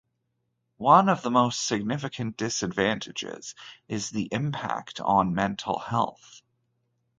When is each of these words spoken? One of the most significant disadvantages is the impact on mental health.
One 0.77 1.09
of 1.09 1.21
the 1.21 1.29
most 1.29 1.63
significant 1.67 2.35
disadvantages 2.35 3.53
is 3.87 4.09
the 4.09 4.29
impact 4.31 4.99
on 4.99 5.35
mental 5.35 5.77
health. 5.77 6.41